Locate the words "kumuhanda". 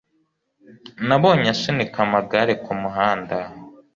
2.63-3.37